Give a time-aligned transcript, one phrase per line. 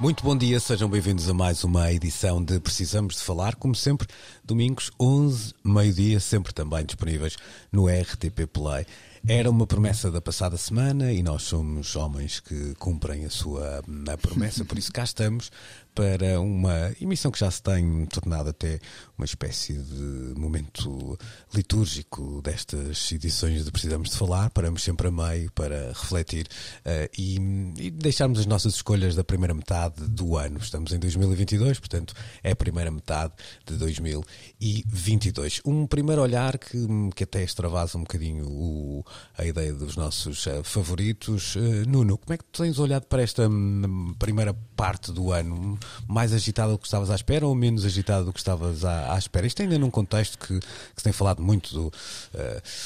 [0.00, 4.08] Muito bom dia, sejam bem-vindos a mais uma edição de Precisamos de Falar, como sempre,
[4.42, 7.36] domingos 11, meio-dia, sempre também disponíveis
[7.70, 8.86] no RTP Play.
[9.28, 14.16] Era uma promessa da passada semana e nós somos homens que cumprem a sua a
[14.16, 15.52] promessa, por isso cá estamos
[15.94, 18.78] para uma emissão que já se tem tornado até
[19.18, 21.18] uma espécie de momento
[21.54, 24.50] litúrgico destas edições de Precisamos de Falar.
[24.50, 26.46] Paramos sempre a meio para refletir
[26.86, 27.36] uh, e,
[27.78, 30.58] e deixarmos as nossas escolhas da primeira metade do ano.
[30.58, 33.34] Estamos em 2022, portanto é a primeira metade
[33.66, 35.60] de 2022.
[35.64, 36.78] Um primeiro olhar que,
[37.14, 39.04] que até extravasa um bocadinho o,
[39.36, 41.56] a ideia dos nossos uh, favoritos.
[41.56, 45.78] Uh, Nuno, como é que tens olhado para esta um, primeira parte do ano?
[46.06, 49.18] Mais agitada do que estavas à espera ou menos agitada do que estavas à, à
[49.18, 49.46] espera?
[49.46, 51.92] Isto ainda num contexto que, que, se tem falado muito do uh,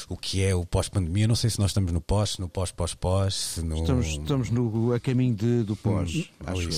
[0.09, 1.27] o que é o pós-pandemia.
[1.27, 3.59] Não sei se nós estamos no pós, no pós-pós-pós.
[3.63, 3.77] No...
[3.77, 6.13] Estamos, estamos no, a caminho de, do pós.
[6.15, 6.25] Hum,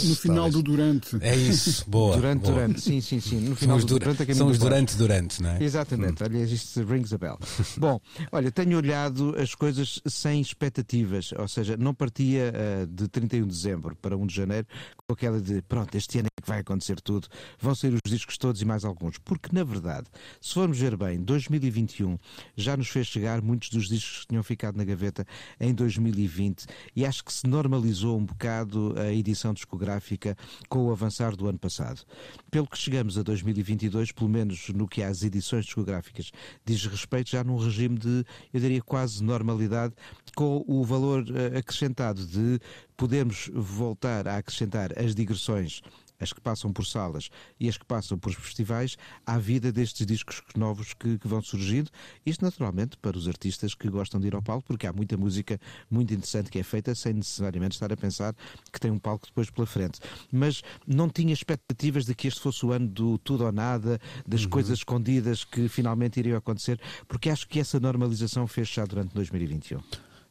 [0.08, 1.18] no final do durante.
[1.22, 2.16] É isso, boa.
[2.16, 2.54] Durante, boa.
[2.54, 3.40] durante, sim, sim, sim.
[3.40, 4.70] No final são do durante, a caminho São os do pós.
[4.70, 5.64] durante, durante, não é?
[5.64, 7.38] Exatamente, olha, isto rings a bell.
[7.78, 8.00] Bom,
[8.32, 13.48] olha, tenho olhado as coisas sem expectativas, ou seja, não partia uh, de 31 de
[13.48, 14.68] dezembro para 1 de janeiro
[15.06, 17.27] com aquela de pronto, este ano é que vai acontecer tudo,
[17.59, 20.08] vão sair os discos todos e mais alguns, porque na verdade,
[20.39, 22.17] se formos ver bem, 2021
[22.55, 25.25] já nos fez chegar muitos dos discos que tinham ficado na gaveta
[25.59, 30.38] em 2020 e acho que se normalizou um bocado a edição discográfica
[30.69, 32.02] com o avançar do ano passado.
[32.49, 36.32] Pelo que chegamos a 2022, pelo menos no que às edições discográficas
[36.65, 39.93] diz respeito, já num regime de, eu diria, quase normalidade,
[40.36, 42.59] com o valor uh, acrescentado de
[42.95, 45.82] podermos voltar a acrescentar as digressões
[46.20, 47.30] as que passam por salas
[47.60, 51.89] e as que passam por festivais, à vida destes discos novos que, que, vão surgindo.
[52.26, 55.60] Isto, naturalmente, para os artistas que gostam de ir ao palco, porque há muita música
[55.89, 58.36] muito interessante que é feita sem necessariamente estar a pensar
[58.72, 60.00] que tem um palco depois pela frente.
[60.32, 64.44] Mas não tinha expectativas de que este fosse o ano do tudo ou nada, das
[64.44, 64.50] uhum.
[64.50, 69.80] coisas escondidas que finalmente iriam acontecer, porque acho que essa normalização fez já durante 2021.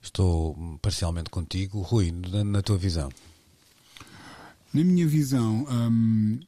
[0.00, 1.80] Estou parcialmente contigo.
[1.80, 3.10] Rui, na, na tua visão.
[4.72, 6.40] Na minha visão, hum,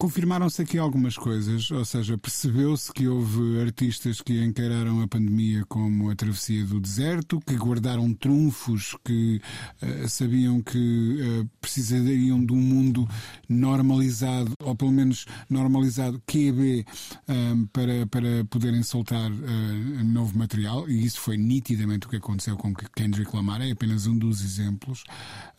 [0.00, 6.10] confirmaram-se aqui algumas coisas, ou seja, percebeu-se que houve artistas que encararam a pandemia como
[6.10, 9.42] a travessia do deserto, que guardaram trunfos, que
[9.82, 13.06] uh, sabiam que uh, precisariam de um mundo
[13.46, 16.86] normalizado, ou pelo menos normalizado QB,
[17.28, 22.56] um, para, para poderem soltar uh, novo material, e isso foi nitidamente o que aconteceu
[22.56, 25.04] com Kendrick Lamar, é apenas um dos exemplos.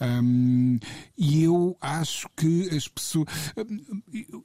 [0.01, 0.79] Um,
[1.15, 3.27] e eu acho que as pessoas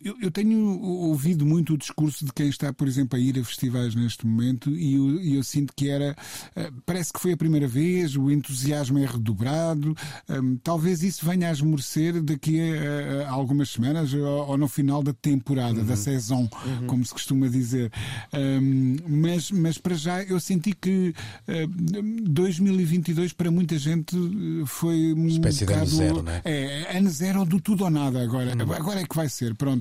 [0.03, 3.45] eu, eu, tenho ouvido muito o discurso de quem está, por exemplo, a ir a
[3.45, 6.17] festivais neste momento e eu, eu sinto que era.
[6.55, 9.97] Eh, parece que foi a primeira vez, o entusiasmo é redobrado.
[10.29, 15.03] Um, talvez isso venha a esmorecer daqui a, a algumas semanas ou, ou, no final
[15.03, 15.87] da temporada, uhum.
[15.87, 16.87] da saison, uhum.
[16.87, 17.93] como se costuma dizer.
[18.33, 21.15] Um, mas, mas para já eu senti que
[21.49, 24.17] uh, 2022 para muita gente
[24.67, 26.43] foi um espécie bocado, de ano zero, não é?
[26.45, 28.55] É, ano zero do tudo ou nada agora.
[28.55, 28.73] Uhum.
[28.73, 29.55] Agora é que vai ser.
[29.55, 29.76] Pronto.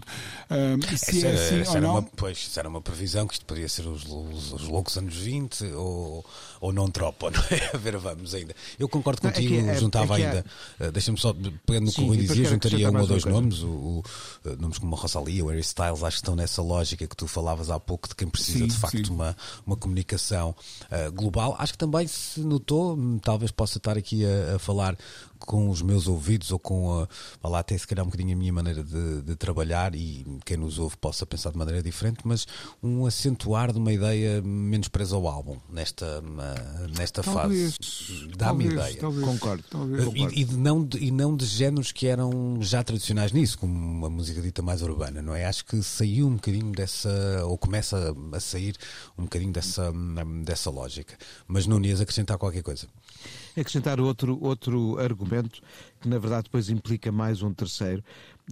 [0.50, 1.92] Um, se essa, é assim essa ou não.
[1.92, 5.16] Uma, pois, isso era uma previsão que isto poderia ser os, os, os loucos anos
[5.16, 6.26] 20 ou,
[6.62, 7.72] ou não tropa, não é?
[7.74, 8.56] A ver, vamos ainda.
[8.78, 10.46] Eu concordo Não, é contigo, que é- juntava é que é- ainda,
[10.80, 13.68] uh, deixa-me só, pegando no que o Rui dizia, juntaria um ou dois nomes, o,
[13.68, 14.04] o,
[14.46, 17.28] uh, nomes como a Rosalia, o Harry Styles, acho que estão nessa lógica que tu
[17.28, 19.14] falavas há pouco de quem precisa Sim, de facto sim.
[19.14, 19.36] uma,
[19.66, 20.56] uma comunicação
[20.92, 21.56] uh, global.
[21.60, 24.98] Acho que também se notou, hum, talvez possa estar aqui a, a falar
[25.40, 27.08] com os meus ouvidos ou com
[27.43, 30.58] a, lá até se calhar um bocadinho a minha maneira de, de trabalhar e quem
[30.58, 32.46] nos ouve possa pensar de maneira diferente, mas
[32.82, 36.22] um acentuar de uma ideia menos presa ao álbum nesta,
[36.97, 37.76] nesta Talvez.
[37.76, 38.28] fase.
[38.35, 38.97] Dá-me ideia.
[38.97, 39.64] Talvez, Concordo.
[39.70, 40.34] Talvez.
[40.34, 44.05] E, e de não de, e não de géneros que eram já tradicionais nisso, como
[44.05, 45.46] a música dita mais urbana, não é?
[45.46, 48.76] Acho que saiu um bocadinho dessa, ou começa a sair
[49.17, 49.91] um bocadinho dessa,
[50.43, 51.17] dessa lógica.
[51.47, 52.88] Mas não ias acrescentar qualquer coisa.
[53.61, 55.61] Acrescentar outro, outro argumento
[55.99, 58.03] que na verdade depois implica mais um terceiro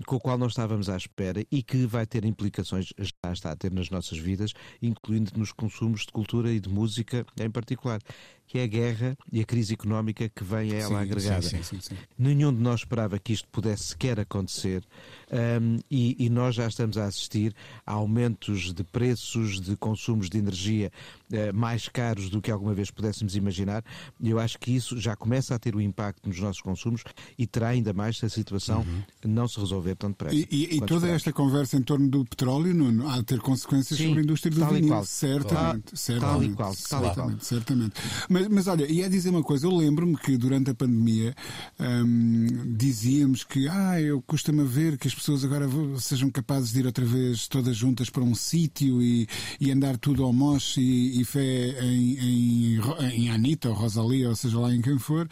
[0.06, 3.56] com o qual não estávamos à espera e que vai ter implicações, já está a
[3.56, 8.00] ter nas nossas vidas, incluindo nos consumos de cultura e de música em particular,
[8.48, 11.42] que é a guerra e a crise económica que vem a ela Sim, agregada.
[11.42, 11.96] sim, sim, sim.
[12.18, 14.84] Nenhum de nós esperava que isto pudesse sequer acontecer
[15.32, 17.56] um, e, e nós já estamos a assistir
[17.86, 20.92] a aumentos de preços, de consumos de energia
[21.32, 23.84] uh, mais caros do que alguma vez pudéssemos imaginar.
[24.22, 27.04] Eu acho que isso já começa a ter um impacto nos nossos consumos
[27.38, 28.86] e terá ainda mais se a situação
[29.24, 30.36] não se resolver tão depressa.
[30.36, 31.16] E, e- e toda esperamos.
[31.16, 34.52] esta conversa em torno do petróleo Nuno, há de ter consequências Sim, sobre a indústria
[34.54, 34.90] do tal e vinil.
[34.90, 35.06] qual.
[35.06, 36.32] Certamente, Tal- certamente.
[36.32, 37.14] tal e qual, tal e qual.
[37.14, 37.94] certamente, certamente.
[38.30, 41.36] Mas, mas olha, ia dizer uma coisa, eu lembro-me que durante a pandemia
[41.80, 45.68] hum, dizíamos que ah, eu custa-me a ver que as pessoas agora
[46.00, 49.28] sejam capazes de ir outra vez todas juntas para um sítio e,
[49.60, 52.80] e andar tudo ao moche e, e fé em, em,
[53.14, 55.28] em Anitta ou Rosalia, ou seja lá em quem for,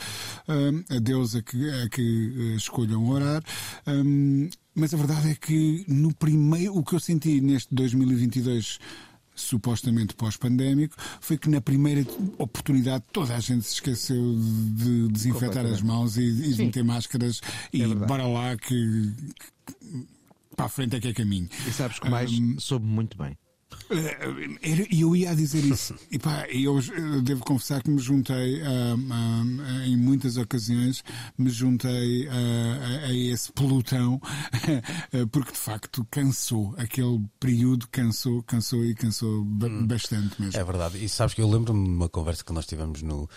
[0.48, 3.44] hum, a Deus a que, a que eh, escolham orar.
[3.88, 4.41] Hum,
[4.76, 8.80] mas a verdade é que no primeiro, o que eu senti neste 2022
[9.34, 12.06] supostamente pós-pandémico, foi que na primeira
[12.38, 14.36] oportunidade toda a gente se esqueceu
[14.76, 17.42] de desinfetar as mãos e, e de meter máscaras
[17.74, 18.08] e É verdade.
[18.08, 19.14] bora lá que,
[19.66, 20.06] que
[20.56, 21.50] para a frente é que é caminho.
[21.68, 23.36] E sabes que mais Hum, soube muito bem.
[23.92, 25.96] Eh, E eu ia dizer isso.
[26.12, 31.04] E pá, eu eh, devo confessar que me juntei ah, ah, em muitas ocasiões,
[31.38, 34.20] me juntei ah, a, esse pelotão,
[35.14, 36.74] eh, porque de facto cansou.
[36.78, 40.60] Aquele período cansou, cansou e cansou ba- bastante mesmo.
[40.60, 41.04] É verdade.
[41.04, 43.30] E sabes que eu lembro-me de uma conversa que nós tivemos no,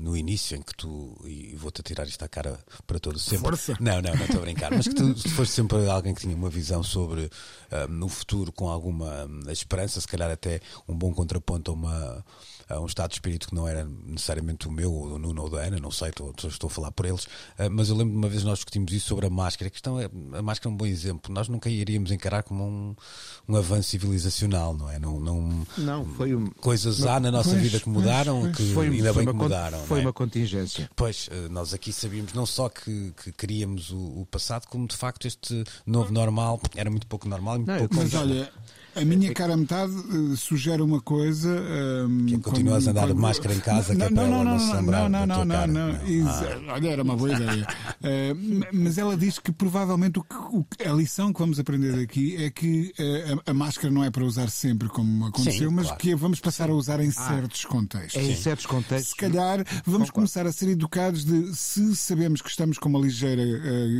[0.00, 3.38] no início, em que tu, e vou-te atirar isto à cara para todos sempre.
[3.46, 3.76] Força.
[3.80, 4.70] Não, não, não estou a brincar.
[4.70, 7.30] Mas que tu, foste sempre alguém que tinha uma visão sobre
[7.70, 9.40] ah, no futuro com alguma hum,
[9.88, 12.24] se calhar até um bom contraponto a, uma,
[12.68, 15.50] a um estado de espírito que não era necessariamente o meu, ou do Nuno ou
[15.50, 17.26] da Ana, não sei, estou, estou a falar por eles.
[17.58, 19.68] Ah, mas eu lembro de uma vez nós discutimos isso sobre a máscara.
[19.68, 21.32] A questão é, a máscara é um bom exemplo.
[21.32, 22.94] Nós nunca iríamos encarar como um,
[23.48, 24.98] um avanço civilizacional, não é?
[24.98, 26.46] Não, não, Não, foi um.
[26.46, 28.56] coisas há na nossa Pois, vida que mudaram, pois.
[28.56, 29.78] que Foi, ainda foi bem que mudaram.
[29.86, 30.06] foi não é?
[30.06, 30.90] uma contingência.
[30.96, 34.96] Pois, eh, nós aqui sabíamos não só que, que queríamos o, o passado, como de
[34.96, 38.52] facto este novo normal era muito pouco normal e muito Não, pouco Mas olha,
[38.96, 41.48] a minha cara metade eh, sugere uma coisa.
[41.48, 44.72] ehm, Que continuas a andar de máscara em casa, que é para ela não se
[44.72, 46.06] lembrar não, não, tua não, não, Não.
[46.06, 47.66] Exa- Olha, era uma boa ideia.
[48.02, 48.34] Eh,
[48.72, 52.34] mas ela diz que provavelmente o que- o que- a lição que vamos aprender daqui
[52.42, 55.84] é que eh, a, a máscara não é para usar sempre como aconteceu, Sim, mas
[55.86, 56.00] claro.
[56.00, 58.22] que a vamos passar a usar em certos contextos.
[58.22, 59.10] É em certos contextos.
[59.10, 63.42] Se calhar vamos começar a ser educados de se sabemos que estamos com uma ligeira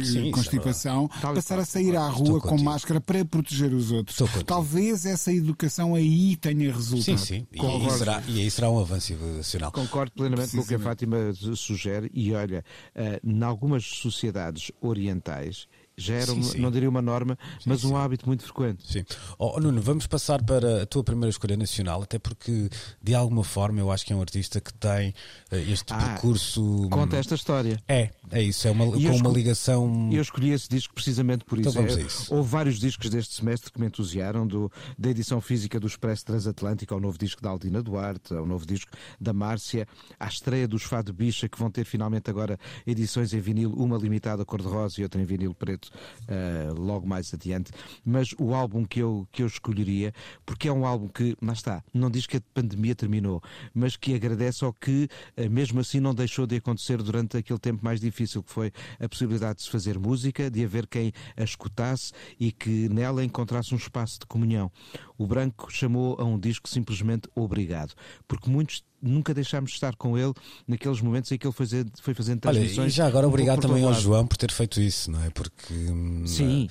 [0.03, 2.71] Sim, é constipação, passar a sair à Estou rua com contigo.
[2.71, 4.17] máscara para proteger os outros.
[4.17, 4.45] Contigo.
[4.81, 7.19] Talvez essa educação aí tenha resultado.
[7.19, 7.47] Sim, sim.
[7.53, 9.71] E aí, será, e aí será um avanço civilizacional.
[9.71, 10.79] Concordo plenamente com o que a.
[10.79, 11.17] Fátima
[11.55, 15.69] sugere e olha, eh, em algumas sociedades orientais
[16.02, 16.58] já era, Sim, uma- sim.
[16.58, 18.85] não diria uma norma, mas um hábito muito frequente.
[18.91, 19.05] Sim.
[19.38, 22.69] Oh, Nuno, vamos passar para a tua primeira escolha nacional, até porque
[23.02, 25.14] de alguma forma eu acho que é um artista que tem
[25.50, 26.88] eh, este Ah, percurso.
[26.91, 27.81] Conta esta história.
[27.88, 30.08] É, é isso, é uma, com eu uma ligação.
[30.12, 31.79] Eu escolhi esse disco precisamente por Então isso.
[31.81, 32.35] vamos a É, isso.
[32.35, 36.94] Houve vários discos deste semestre que me entusiaram, do, da edição física do Expresso Transatlântico
[36.94, 39.87] ao novo disco da Aldina Duarte, ao novo disco da Márcia,
[40.19, 44.44] à estreia dos Fado Bicha, que vão ter finalmente agora edições em vinil, uma limitada
[44.44, 45.90] cor-de-rosa e outra em vinil preto,
[46.29, 47.73] eh, logo mais adiante.
[48.05, 50.13] Mas o álbum que eu, que eu escolheria,
[50.45, 53.43] porque é um álbum que, lá está, não diz que a pandemia terminou,
[53.75, 57.85] mas que agradece ao que, eh, mesmo assim, não deixou de acontecer durante aquele tempo
[57.85, 62.13] mais difícil, que foi a possibilidade de se fazer música, de haver quem a escutasse
[62.39, 64.70] e que nela encontrasse um espaço de comunhão.
[65.19, 67.94] O Branco chamou a um disco simplesmente Obrigado,
[68.27, 70.33] porque muitos nunca deixámos de estar com ele
[70.67, 71.67] naqueles momentos em que ele foi,
[72.01, 72.93] foi fazendo Olha, transmissões.
[72.93, 73.95] e já agora obrigado também ao.
[73.95, 75.31] João por ter feito isso, não é?
[75.31, 76.69] Porque hum, Sim.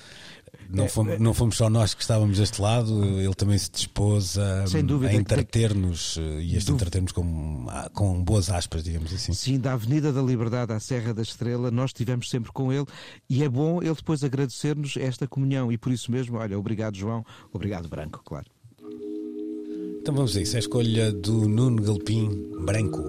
[0.68, 4.64] não, fomos, não fomos só nós que estávamos deste lado, ele também se dispôs a,
[4.64, 6.72] a entreter-nos eh, e este Dúvida.
[6.84, 9.32] entreter-nos com, com boas aspas, digamos assim.
[9.32, 12.86] Sim, da Avenida da Liberdade à Serra da Estrela, nós estivemos sempre com ele
[13.28, 17.24] e é bom ele depois agradecer-nos esta comunhão e por isso mesmo, olha, obrigado João,
[17.52, 18.46] obrigado Branco, claro.
[20.00, 23.02] Então vamos a isso, a escolha do Nuno Galpim Branco,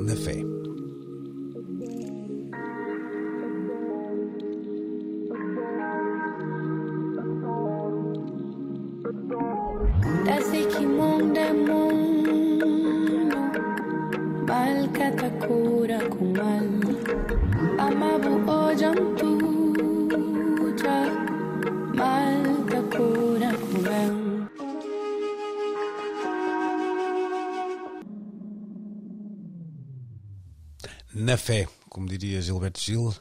[0.00, 0.42] na fé.
[14.48, 16.68] Malkatakura kumal
[17.78, 18.94] Amabu ojam
[31.34, 33.12] Na fé, como diria Gilberto Gil,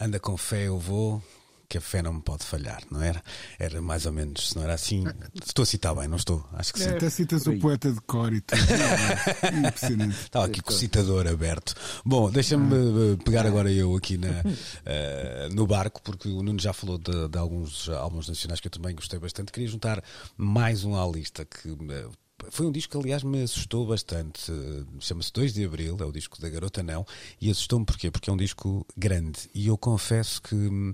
[0.00, 1.22] anda com fé eu vou,
[1.68, 3.22] que a fé não me pode falhar, não era?
[3.58, 5.04] Era mais ou menos, se não era assim.
[5.34, 6.42] Estou a citar bem, não estou?
[6.54, 6.88] Acho que sim.
[6.88, 8.58] Até citas o poeta de cor e tudo.
[8.62, 10.18] É impressionante.
[10.18, 11.74] Estava aqui com o citador aberto.
[12.06, 14.42] Bom, deixa-me eh, pegar agora eu aqui na,
[14.86, 18.72] eh, no barco, porque o Nuno já falou de, de alguns álbuns nacionais que eu
[18.72, 19.52] também gostei bastante.
[19.52, 20.02] Queria juntar
[20.38, 21.68] mais um à lista que.
[21.68, 22.08] eh,
[22.50, 24.50] foi um disco que, aliás, me assustou bastante.
[24.50, 27.06] Eh, Chama-se 2 de Abril, é o disco da Garota Não.
[27.40, 28.10] E assustou-me porquê?
[28.10, 29.50] Porque é um disco grande.
[29.54, 30.92] E eu confesso que hum,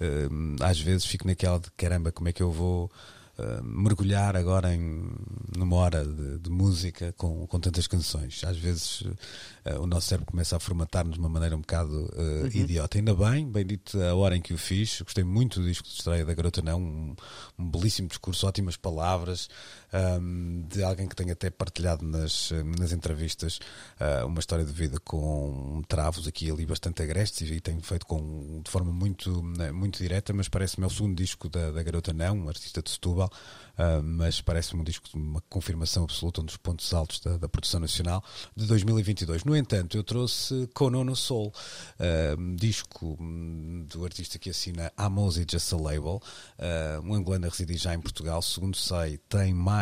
[0.00, 2.90] hum, às vezes fico naquela de caramba, como é que eu vou
[3.38, 5.08] uh, mergulhar agora em,
[5.56, 8.42] numa hora de, de música com, com tantas canções.
[8.44, 12.46] Às vezes uh, o nosso cérebro começa a formatar-nos de uma maneira um bocado uh,
[12.46, 12.98] idiota.
[12.98, 15.00] Ainda bem, bem dito a hora em que o fiz.
[15.00, 16.80] Gostei muito do disco de estreia da Garota Não.
[16.80, 17.16] Um,
[17.58, 19.48] um belíssimo discurso, ótimas palavras,
[19.92, 23.58] um, de alguém que tem até partilhado nas, nas entrevistas
[24.00, 28.06] uh, uma história de vida com travos aqui e ali bastante agrestes e tem feito
[28.06, 29.42] com, de forma muito,
[29.72, 32.90] muito direta, mas parece-me é o segundo disco da, da Garota Não, um artista de
[32.90, 33.30] Setúbal,
[33.78, 37.48] uh, mas parece-me um disco de uma confirmação absoluta, um dos pontos altos da, da
[37.48, 38.22] produção nacional
[38.54, 39.44] de 2022.
[39.44, 45.46] No entanto, eu trouxe Konono Soul, uh, disco hum, do artista que assina Amos e
[45.50, 46.20] Just a Label,
[46.58, 49.77] uh, um angolano a residir já em Portugal, segundo sei, tem mais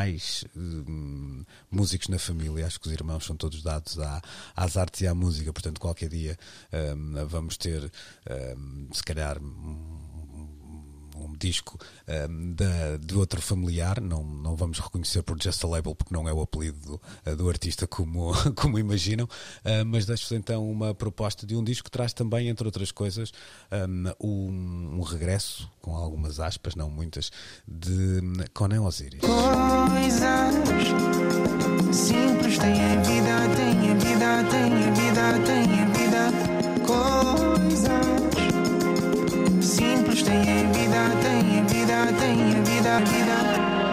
[0.57, 4.21] hum, músicos na família, acho que os irmãos são todos dados à,
[4.55, 6.38] às artes e à música, portanto, qualquer dia
[6.97, 7.91] hum, vamos ter,
[8.57, 9.38] hum, se calhar,
[11.25, 11.79] um, disco
[12.29, 16.29] um, da, de outro familiar, não, não vamos reconhecer por Just a Label porque não
[16.29, 20.95] é o apelido do, uh, do artista como, como imaginam, uh, mas deixo-vos então uma
[20.95, 23.33] proposta de um disco que traz também, entre outras coisas,
[24.21, 27.31] um, um regresso, com algumas aspas, não muitas,
[27.67, 28.21] de
[28.53, 29.21] Conan Osiris.
[29.21, 30.55] Coisas
[31.93, 36.87] simples têm a vida, têm a vida, têm a vida, têm a vida.
[36.87, 37.46] Coisas
[39.76, 43.86] simples têm a vida, têm a vida, têm a vida, vida.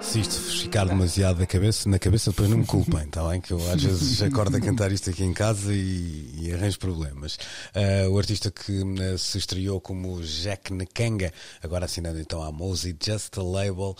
[0.00, 3.40] Se isto ficar demasiado na cabeça, na cabeça depois não me culpem, está bem?
[3.40, 7.36] Que eu às vezes acordo a cantar isto aqui em casa e, e arranjo problemas.
[7.74, 12.96] Uh, o artista que uh, se estreou como Jack Nkanga, agora assinando então a Mosey
[13.00, 13.94] Just a Label,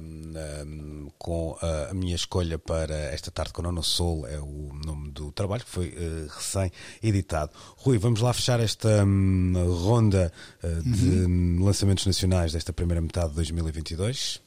[0.00, 0.32] um,
[0.66, 5.10] um, com uh, a minha escolha para esta tarde com Nono Soul, é o nome
[5.10, 5.94] do trabalho, que foi
[6.34, 7.52] recém-editado.
[7.76, 9.52] Rui, vamos lá fechar esta um,
[9.84, 10.32] ronda
[10.82, 14.45] de lançamentos nacionais desta primeira metade de 2022.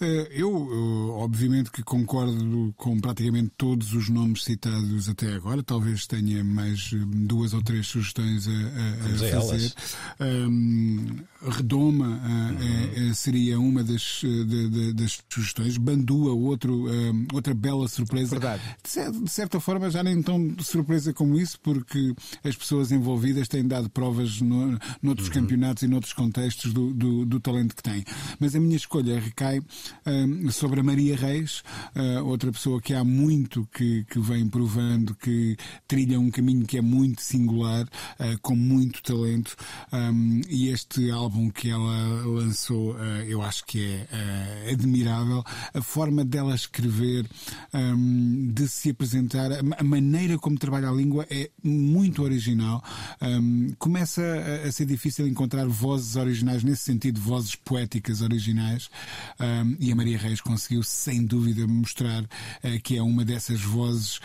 [0.00, 5.62] Eh, Eu, eu, obviamente, que concordo com praticamente todos os nomes citados até agora.
[5.62, 9.72] Talvez tenha mais eh, duas ou três sugestões a, a- a a fazer.
[10.20, 11.16] Ahm,
[11.50, 12.52] Redoma ah,
[12.96, 15.76] é- é- seria uma das, eh, de- de- das sugestões.
[15.78, 18.30] Bandua, outro, ahm, outra bela surpresa.
[18.38, 18.62] Verdade.
[18.82, 23.48] De cer- de certa forma, já nem tão surpresa como isso, porque as pessoas envolvidas
[23.48, 28.04] têm dado provas no, noutros campeonatos e noutros contextos do, do, do talento que têm.
[28.40, 29.60] Mas a minha escolha recai
[30.06, 31.62] hum, sobre a Maria Reis,
[31.94, 36.78] ah, outra pessoa que há muito que, que vem provando que trilha um caminho que
[36.78, 37.86] é muito singular,
[38.18, 39.54] ah, com muito talento.
[40.48, 45.42] E este álbum que ela lançou, ah, eu acho que é ah, admirável.
[45.74, 47.26] A forma dela escrever,
[47.72, 52.82] hum, de se apresentar, a ma- a maneira como trabalha a língua é muito original.
[53.22, 54.22] Hum, começa
[54.66, 58.88] a, ser difícil encontrar vozes originais, nesse sentido, vozes poéticas originais.
[59.40, 62.24] Hum, e a Maria Reis conseguiu, sem dúvida, mostrar
[62.62, 64.20] eh, que é uma dessas vozes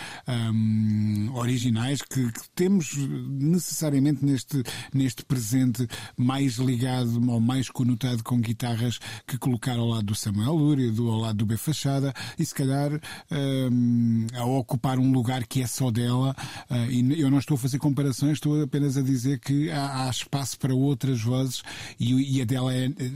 [1.33, 4.63] originais que, que temos necessariamente neste,
[4.93, 5.87] neste presente
[6.17, 6.90] mais ligado
[7.27, 11.37] ou mais conotado com guitarras que colocar ao lado do Samuel Lúria, do, ao lado
[11.37, 12.91] do B Fachada e se calhar
[13.31, 16.35] hum, a ocupar um lugar que é só dela.
[16.69, 20.09] ah, e eu não estou a fazer comparações, estou apenas a dizer que há, há
[20.09, 21.63] espaço para outras vozes
[21.99, 23.11] e, e a dela é eh,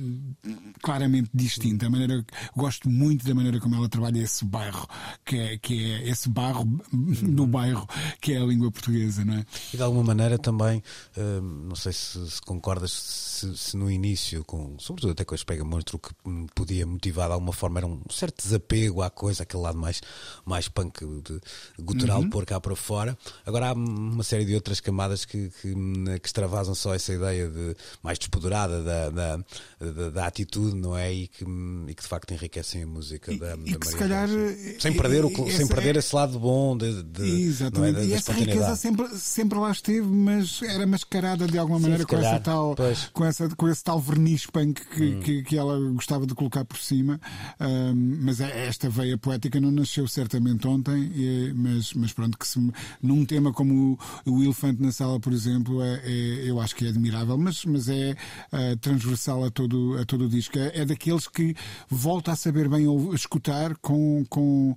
[0.81, 1.87] claramente distinta.
[1.87, 4.87] A maneira, gosto muito da maneira como ela trabalha esse bairro,
[5.25, 7.87] que é, que é esse barro do bairro,
[8.21, 9.45] que é a língua portuguesa, não é?
[9.73, 10.83] E de alguma maneira também,
[11.17, 15.37] hum, não sei se, se concordas, se, se no início, com, sobretudo até com a
[15.37, 16.13] Espega Monstro, que
[16.53, 20.01] podia motivar de alguma forma era um certo desapego à coisa, aquele lado mais,
[20.45, 21.39] mais punk, de,
[21.83, 23.17] gutural, de pôr cá para fora.
[23.45, 25.73] Agora há uma série de outras camadas que, que,
[26.19, 29.37] que extravasam só essa ideia de mais despoderada da, da,
[29.79, 31.11] da, da atitude, não é?
[31.13, 33.93] E que, e que de facto enriquecem a música E- da, e da que se
[33.93, 34.81] Maria calhar, Reis.
[34.81, 37.95] Sem eh, perder, o, eh, sem perder é- esse lado bom de, de, é, Exatamente.
[37.95, 42.05] da, e essa riqueza sempre, sempre lá esteve, mas era mascarada de alguma Sim, maneira
[42.05, 43.09] com, essa tal, pois.
[43.13, 46.77] Com, essa, com esse tal verniz punk que, que, que ela gostava de colocar por
[46.77, 47.19] cima.
[47.59, 52.47] Ahm, mas é- esta veia poética não nasceu certamente ontem, e- mas, mas pronto, que
[52.47, 52.59] se,
[53.01, 56.85] num tema como o, o Elefante na Sala, por exemplo, é, é- eu acho que
[56.85, 58.15] é admirável, mas, mas é
[58.51, 60.57] ah, transversal a todo, a todo o disco.
[60.59, 61.55] É, é daqueles que
[61.89, 64.75] volta a saber bem ou- escutar com, com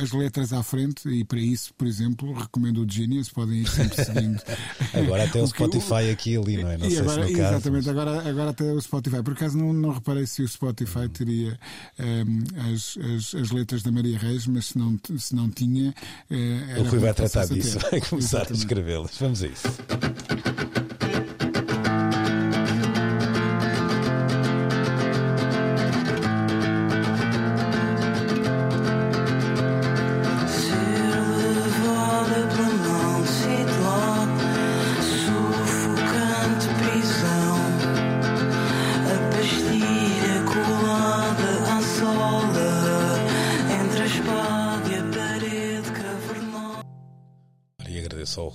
[0.00, 4.04] as letras à frente, e para isso, por exemplo, recomendo o Genius, podem ir sempre
[4.04, 4.40] seguindo.
[4.94, 6.78] Agora até o O que- Spotify aqui e ali, não é?
[6.78, 7.54] Não sei agora, se no caso.
[7.78, 9.22] Exatamente, agora, agora até o Spotify.
[9.22, 11.58] Por acaso não, não reparei se o Spotify teria
[11.98, 15.94] ehm, as, as, as letras da Maria Reis, mas se não, se não tinha.
[16.30, 18.58] era O Rui vai tratar a disso, vai começar a Exatamente.
[18.58, 19.18] escrevê-las.
[19.18, 20.51] Vamos a isso.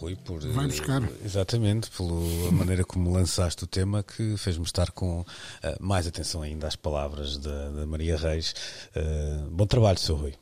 [0.07, 0.39] Rui por.
[0.39, 1.03] Vai eh, buscar.
[1.23, 5.25] Exatamente, pela maneira como lançaste o tema, que fez-me estar com
[5.61, 8.55] eh, mais atenção ainda às palavras da, da Maria Reis.
[8.95, 10.13] Eh, bom trabalho, Sr.
[10.13, 10.33] Rui.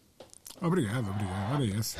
[0.62, 1.80] Obrigado, obrigado.
[1.80, 1.98] Essa.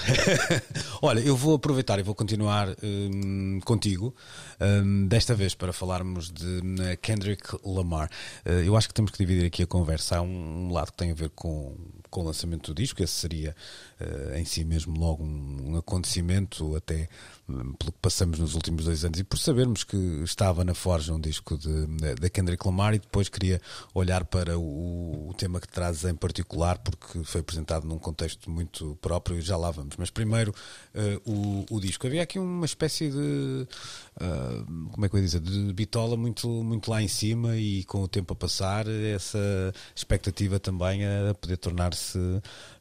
[1.02, 4.16] Olha, eu vou aproveitar e vou continuar hum, contigo,
[4.62, 6.62] hum, desta vez para falarmos de
[7.02, 8.10] Kendrick Lamar.
[8.46, 10.18] Eh, eu acho que temos que dividir aqui a conversa.
[10.18, 11.76] Há um, um lado que tem a ver com,
[12.10, 13.54] com o lançamento do disco, esse seria
[14.00, 17.08] eh, em si mesmo logo um, um acontecimento, até
[17.48, 21.14] hum, pelo que passamos nos últimos dois anos e por sabermos que estava na Forja
[21.14, 23.62] um disco de- da Kendrick Lamar e depois queria
[23.94, 28.98] olhar para o, o tema que traz em particular, porque foi apresentado num contexto muito
[29.02, 29.96] próprio e já lá vamos.
[29.98, 30.54] Mas primeiro
[30.94, 32.06] eh, o, o disco.
[32.08, 33.68] Havia aqui uma espécie de
[34.20, 35.40] ah, como é que eu ia dizer?
[35.42, 39.40] De bitola muito, muito lá em cima e com o tempo a passar, essa
[39.96, 42.18] expectativa também a poder tornar-se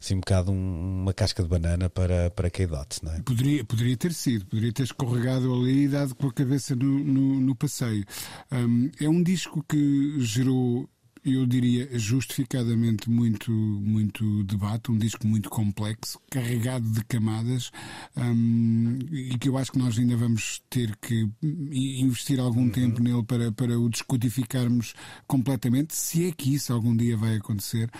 [0.04, 3.20] assim um bocado um- uma casca de banana para, para K-Dot, não é?
[3.22, 7.40] Poderia, poderia ter sido, poderia ter escorregado ali e dado com a cabeça no, no,
[7.40, 8.04] no passeio.
[8.52, 10.88] Hum, é um disco que gerou,
[11.24, 17.70] eu diria, justificadamente muito, muito debate, um disco muito complexo, carregado de camadas
[18.16, 23.22] hum, e que eu acho que nós ainda vamos ter que investir algum tempo nele
[23.22, 24.94] para, para o descodificarmos
[25.26, 27.90] completamente, se é que isso algum dia vai acontecer.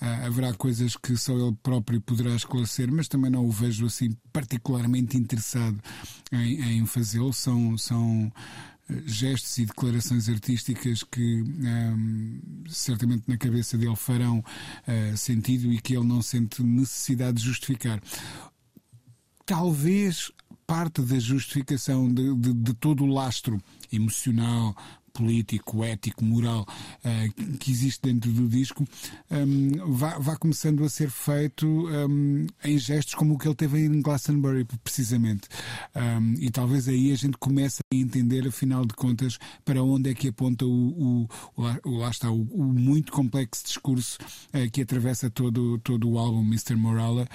[0.00, 4.16] Ah, haverá coisas que só ele próprio poderá esclarecer, mas também não o vejo assim
[4.32, 5.78] particularmente interessado
[6.30, 7.32] em, em fazê-lo.
[7.32, 8.32] São, são
[9.06, 14.42] gestos e declarações artísticas que ahm, certamente na cabeça dele farão
[14.86, 18.00] ah, sentido e que ele não sente necessidade de justificar.
[19.44, 20.30] Talvez
[20.66, 23.58] parte da justificação de, de- de todo o lastro
[23.90, 24.76] emocional,
[25.18, 26.64] político, ético, moral
[27.04, 27.28] eh,
[27.58, 28.84] que existe dentro do disco
[29.30, 33.84] hum, vá, vá começando a ser feito hum, em gestos como o que ele teve
[33.84, 35.48] em Glastonbury, precisamente.
[35.96, 40.14] Hum, e talvez aí a gente comece a entender, afinal de contas, para onde é
[40.14, 44.18] que aponta o, o, o lá- está, o, o muito complexo discurso
[44.52, 46.76] eh, que atravessa todo, todo o álbum Mr.
[46.76, 47.26] Morala.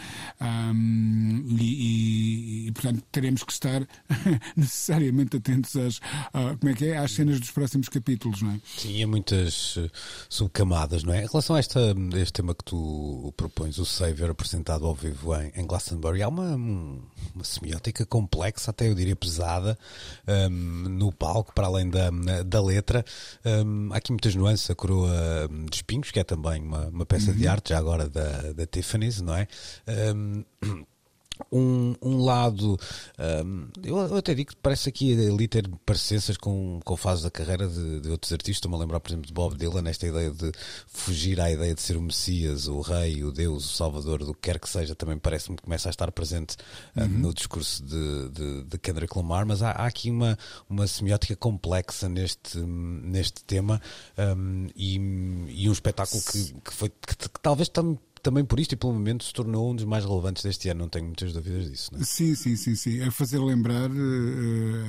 [1.60, 3.86] E, e- e, portanto, teremos que estar
[4.56, 6.00] necessariamente atentos às,
[6.34, 6.98] a- como é que é?
[6.98, 8.60] às cenas dos próximos capítulos, não é?
[8.78, 9.90] Sim, há muitas eh,
[10.30, 11.24] subcamadas, não é?
[11.24, 11.80] Em relação a esta,
[12.16, 16.56] este tema que tu propões, o Savior apresentado ao vivo em, em Glastonbury, há uma,
[16.56, 19.78] uma semiótica complexa, até eu diria pesada,
[20.28, 22.10] hum, no palco, para além da,
[22.46, 23.04] da letra.
[23.46, 25.12] Hum, há aqui muitas nuances, a coroa
[25.70, 29.22] de espinhos, que é também uma, uma peça de arte, já agora da, da Tiffany's,
[29.22, 29.48] não é?
[30.16, 30.44] Hum,
[31.52, 32.80] um, um lado,
[33.46, 37.32] hum, eu, eu até digo que parece aqui ali ter parecenças com, com fases da
[37.32, 38.58] carreira de, de outros artistas.
[38.58, 40.52] Estou-me a lembrar, por exemplo, de Bob Dylan, nesta ideia de
[40.88, 44.42] fugir à ideia de ser o Messias, o Rei, o Deus, o Salvador, do que
[44.42, 46.56] quer que seja, também parece-me que começa a estar presente
[46.96, 49.46] hum, no discurso de, de, de Kendrick Lamar.
[49.46, 50.38] Mas há, há aqui uma,
[50.70, 53.82] uma semiótica complexa neste, neste tema
[54.38, 54.96] hum, e,
[55.50, 58.94] e um espetáculo que, que foi que, que talvez tam- também por isto e pelo
[58.94, 61.90] momento se tornou um dos mais relevantes deste ano, não tenho muitas dúvidas disso.
[61.94, 62.04] Não é?
[62.04, 63.02] Sim, sim, sim, sim.
[63.02, 63.90] A fazer lembrar,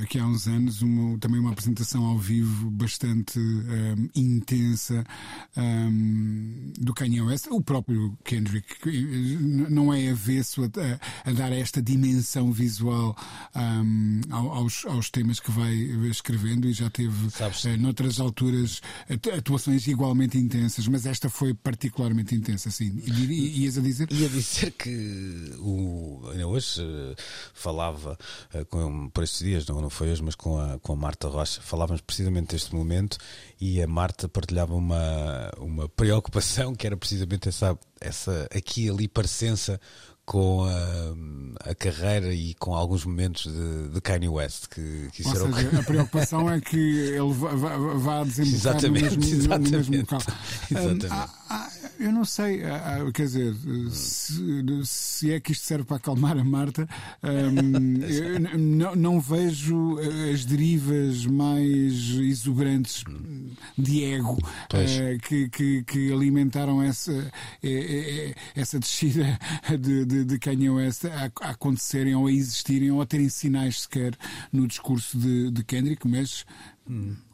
[0.03, 5.05] aqui há uns anos, uma- também uma apresentação ao vivo bastante eh, intensa
[5.57, 5.89] eh,
[6.79, 7.49] do Kanye West.
[7.51, 8.67] O próprio Kendrick
[9.69, 13.17] não é avesso a, a- a dar esta dimensão visual
[14.31, 15.75] ao- aos, aos temas que vai
[16.09, 21.53] escrevendo e já teve, Sabes- eh, noutras alturas, atu- atuações igualmente intensas, mas esta foi
[21.55, 23.03] particularmente intensa, sim.
[23.07, 24.11] E, e, ias a dizer?
[24.13, 27.15] Ia dizer que o, ainda hoje eh,
[27.53, 28.19] falava
[28.53, 31.29] eh, com, por estes dias, não, não foi hoje, mas com a, com a Marta
[31.29, 33.17] Rocha, falávamos precisamente deste momento
[33.61, 39.09] e a Marta partilhava uma, uma preocupação que era precisamente essa, essa aqui e ali
[39.09, 39.81] parecença
[40.27, 45.37] com a, a carreira e com alguns momentos de, de Kanye West que, que isso
[45.37, 49.49] era o seja, a preocupação é que ele vá, vá, vá desembocar no Exatamente, mesmo,
[49.49, 50.01] no- no mesmo exatamente.
[50.15, 50.23] local.
[50.71, 51.07] Exatamente.
[51.07, 53.55] Hum, há- há- eu não sei, há- há- quer dizer,
[53.91, 56.89] se, se é que isto serve para acalmar a Marta,
[57.23, 59.99] n- não, não vejo
[60.33, 63.05] as derivas mais exuberantes
[63.79, 64.37] de ego
[64.91, 67.13] eh, que, que, que alimentaram essa,
[67.63, 69.39] eh, eh, essa descida
[69.81, 73.83] de, de, de Kanye West a, a acontecerem ou a existirem ou a terem sinais
[73.83, 74.17] sequer
[74.53, 76.45] no discurso de, de Kendrick, mas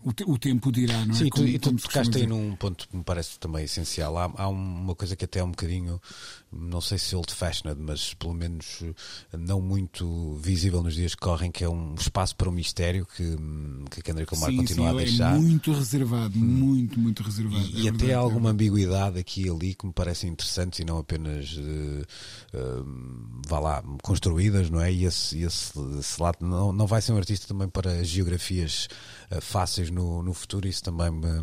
[0.05, 1.19] o, te- o tempo dirá, não é?
[1.19, 3.65] Sim, tu, Como- e tu como costuma tocaste aí num ponto que me parece também
[3.65, 4.17] essencial.
[4.17, 6.01] Há, há uma coisa que até é um bocadinho,
[6.53, 11.51] não sei se old-fashioned, mas pelo menos eh, não muito visível nos dias que correm,
[11.51, 14.91] que é um espaço para o mistério que, hum, que Kendrick Lamar Sim, continua sim,
[14.91, 15.33] a ele deixar.
[15.35, 15.37] Hum.
[15.37, 17.67] é muito reservado, muito, muito reservado.
[17.75, 20.79] E, é e até há é alguma ambiguidade aqui e ali que me parecem interessantes
[20.79, 22.05] e não apenas eh,
[22.55, 22.83] eh,
[23.49, 24.93] vá lá, construídas, não é?
[24.93, 28.89] E esse, esse, esse lado não, não vai ser um artista também para geografias
[29.41, 31.43] fáceis no, no futuro, isso também me,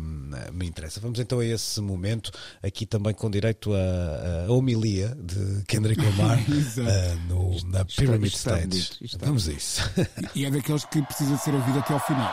[0.52, 1.00] me interessa.
[1.00, 2.30] Vamos então a esse momento,
[2.62, 8.34] aqui também com direito a, a homilia de Kendrick Lamar eh, no, na Está- Pyramid
[8.34, 8.66] está Stage.
[8.68, 9.80] bonito, está Vamos a isso.
[10.34, 12.32] E é daqueles que precisa ser ouvido até ao final.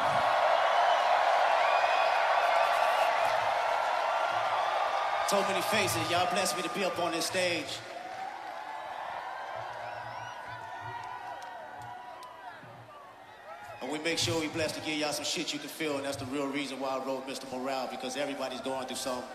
[5.27, 6.01] So many faces.
[6.11, 7.65] Y'all blessed me to be up on this stage.
[13.85, 16.03] And we make sure we blessed to give y'all some shit you can feel, and
[16.03, 17.45] that's the real reason why I wrote Mr.
[17.51, 19.29] Morale, because everybody's going through something.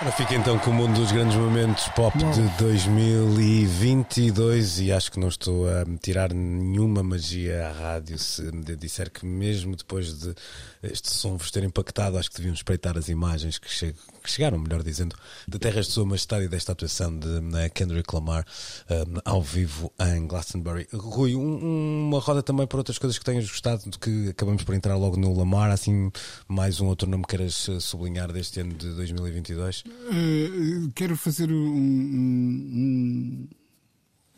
[0.00, 5.28] Ora, fica então com um dos grandes momentos pop de 2022 e acho que não
[5.28, 10.34] estou a tirar nenhuma magia à rádio se me disser que mesmo depois de
[10.82, 14.58] este som vos ter impactado, acho que deviam espreitar as imagens que, che- que chegaram,
[14.58, 15.16] melhor dizendo,
[15.48, 18.44] de Terras de Sua Majestade e desta atuação de né, Kendrick Lamar
[18.90, 20.86] um, ao vivo em Glastonbury.
[20.92, 24.74] Rui, um- uma roda também para outras coisas que tenhas gostado, de que acabamos por
[24.74, 26.12] entrar logo no Lamar, assim
[26.46, 29.65] mais um outro nome que queiras eh, sublinhar deste ano de 2022?
[29.86, 33.48] Uh, quero fazer um, um-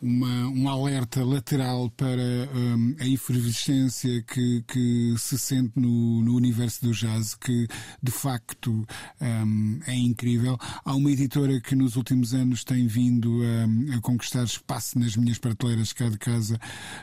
[0.01, 2.23] uma, um alerta lateral para
[2.55, 7.67] um, a efervescência que, que se sente no, no universo do jazz, que
[8.03, 8.87] de facto
[9.21, 10.57] um, é incrível.
[10.85, 15.39] Há uma editora que nos últimos anos tem vindo um, a conquistar espaço nas minhas
[15.39, 16.59] prateleiras cá de casa,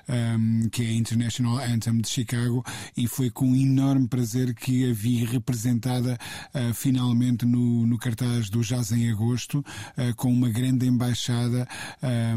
[0.08, 2.64] um, que é a International Anthem de Chicago,
[2.96, 6.18] e foi com enorme prazer que a vi representada
[6.54, 11.68] uh, finalmente no, no cartaz do Jazz em agosto, uh, com uma grande embaixada,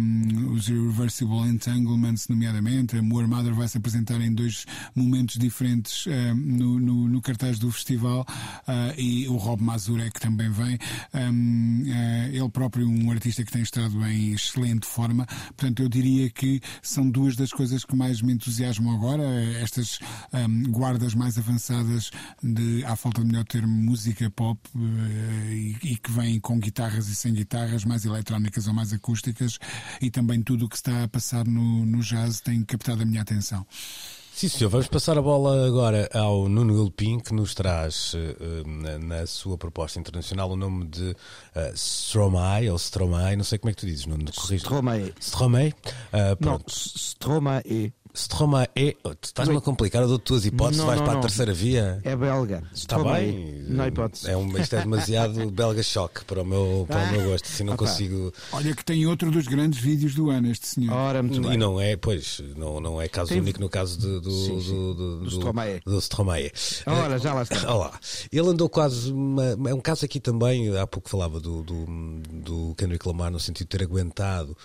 [0.00, 2.96] um, os Irreversible Entanglements, nomeadamente.
[2.96, 7.58] A Moor Mother vai se apresentar em dois momentos diferentes um, no, no, no cartaz
[7.58, 8.26] do festival,
[8.66, 10.78] uh, e o Rob Mazurek também vem.
[11.14, 15.26] Um, uh, ele próprio, um artista que tem estado em excelente forma.
[15.56, 19.24] Portanto, eu diria que são duas das coisas que mais me entusiasmam agora,
[19.60, 19.98] estas
[20.32, 22.10] um, guardas mais avançadas
[22.42, 27.08] de, à falta de melhor termo, música pop eh, e, e que vêm com guitarras
[27.08, 29.58] e sem guitarras, mais eletrónicas ou mais acústicas,
[30.00, 33.22] e também tudo o que está a passar no, no jazz tem captado a minha
[33.22, 33.66] atenção.
[34.32, 34.70] Sim, senhor.
[34.70, 39.58] Vamos passar a bola agora ao Nuno Gilpin, que nos traz eh, na, na sua
[39.58, 41.16] proposta internacional o nome de uh,
[41.74, 44.26] Stromae, ou Stromae, não sei como é que tu dizes, Nuno.
[44.32, 45.12] corrige- Stromae.
[45.20, 45.74] Stromae?
[46.12, 46.70] Não, pronto.
[46.72, 48.96] S- Stromae Stromae é.
[49.04, 51.20] oh, Estás-me a complicar, eu dou tuas hipóteses, Não, vais não, para a não.
[51.22, 52.00] terceira via.
[52.02, 52.62] é belga.
[52.74, 53.62] Está bem.
[53.68, 54.28] Não há hipótese.
[54.30, 57.44] É um, isto é demasiado belga choque para o meu, para o meu gosto.
[57.46, 57.84] Assim não Opa.
[57.86, 58.32] consigo.
[58.52, 60.92] Olha que tem outro dos grandes vídeos do ano, este senhor.
[60.94, 61.56] Ora, muito E bem.
[61.56, 64.62] não é, pois, não, não é caso Tem- único no caso de- do, Sim, do,
[64.62, 64.68] sim.
[64.72, 65.80] do, Do do, Stromae.
[65.84, 66.52] do Stromae.
[66.86, 67.72] Ora, já lá está.
[67.74, 67.98] Olá.
[68.32, 69.12] Ele andou quase.
[69.12, 71.84] Uma, é um caso aqui também, há pouco falava do, do,
[72.32, 74.56] do Kendrick Lamar, no sentido de ter aguentado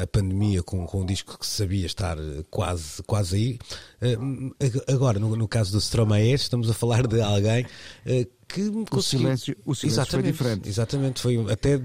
[0.00, 3.58] a pandemia com, com um disco que se sabia estar eh, quase, quase aí.
[4.00, 4.16] Eh,
[4.92, 7.66] agora, no, no caso do Stromae, estamos a falar de alguém
[8.06, 9.26] eh, que O conseguiu...
[9.26, 10.68] silêncio, o silêncio foi Exatamente, diferente.
[10.68, 11.80] Exatamente, foi até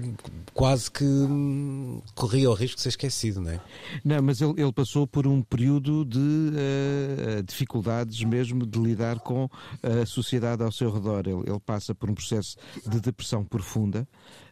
[0.52, 3.60] quase que hum, corria o risco de ser esquecido, não é?
[4.04, 9.48] Não, mas ele, ele passou por um período de eh, dificuldades mesmo de lidar com
[9.82, 11.26] a sociedade ao seu redor.
[11.26, 14.08] Ele, ele passa por um processo de depressão profunda.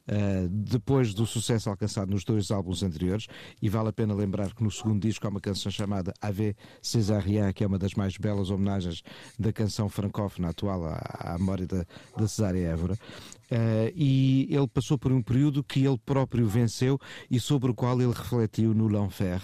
[0.07, 3.27] Eh, depois do sucesso alcançado nos dois álbuns anteriores,
[3.61, 7.53] e vale a pena lembrar que no segundo disco há uma canção chamada Ave Césarien,
[7.53, 9.03] que é uma das mais belas homenagens
[9.39, 11.85] da canção francófona atual à, à memória da,
[12.17, 12.99] da Cesária Évora.
[13.51, 16.99] Eh, e ele passou por um período que ele próprio venceu
[17.31, 19.43] e sobre o qual ele refletiu no L'Enfer,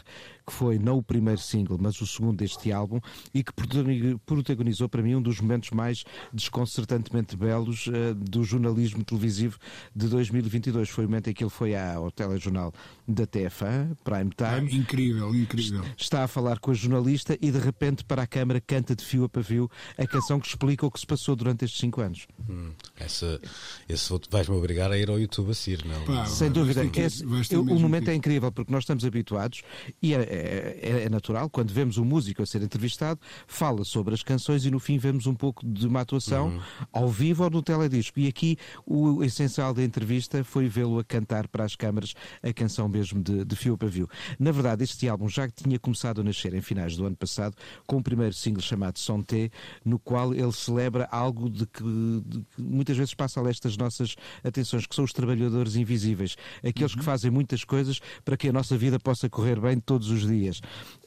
[0.51, 2.99] que foi não o primeiro single, mas o segundo deste álbum
[3.33, 9.05] e que protagoni- protagonizou para mim um dos momentos mais desconcertantemente belos eh, do jornalismo
[9.05, 9.57] televisivo
[9.95, 10.89] de 2022.
[10.89, 12.73] Foi o momento em que ele foi ao telejornal
[13.07, 15.85] da TF1, Prime Time, incrível, incrível.
[15.97, 19.25] está a falar com a jornalista e de repente para a câmara canta de fio
[19.25, 22.27] a pavio a canção que explica o que se passou durante estes cinco anos.
[22.49, 23.41] Hum, essa,
[23.89, 26.05] esse vou- vais-me obrigar a ir ao YouTube a seguir, não?
[26.05, 26.85] Pá, Sem dúvida.
[26.89, 29.63] ter Esse- o, momento que é incrível porque nós estamos habituados
[30.03, 34.23] e é, é- é natural, quando vemos um músico a ser entrevistado, fala sobre as
[34.23, 36.61] canções e no fim vemos um pouco de uma atuação Uhum.
[36.93, 38.19] ao vivo ou no teledisco.
[38.21, 42.89] E aqui o essencial da entrevista foi vê-lo a cantar para as câmaras a canção
[42.89, 44.09] mesmo de, de fio pavio.
[44.39, 47.97] Na verdade, este álbum já tinha começado a nascer em finais do ano passado com
[47.99, 49.51] o primeiro single chamado Santé,
[49.85, 51.83] no qual ele celebra algo de que,
[52.27, 56.37] de que muitas vezes passa a leste das nossas atenções, que são os trabalhadores invisíveis,
[56.65, 60.21] aqueles que fazem muitas coisas para que a nossa vida possa correr bem todos os
[60.27, 60.30] dias.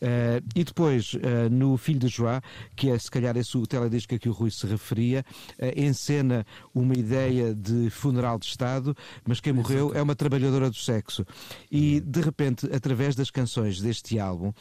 [0.03, 2.41] Eh, e depois, eh, no Filho de Joá,
[2.75, 5.23] que é se calhar esse o teledisco a que o Rui se referia,
[5.57, 10.75] eh, encena uma ideia de funeral de Estado, mas quem morreu é uma trabalhadora do
[10.75, 11.25] sexo.
[11.71, 14.51] E de repente, através das canções deste álbum,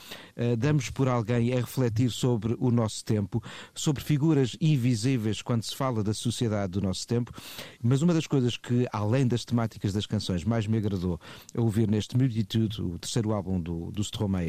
[0.58, 3.42] damos por alguém a refletir sobre o nosso tempo,
[3.74, 7.32] sobre figuras invisíveis quando se fala da sociedade do nosso tempo.
[7.82, 11.20] Mas uma das coisas que, além das temáticas das canções, mais me agradou
[11.56, 14.41] a ouvir neste Multitude, o terceiro álbum do, do Stromae,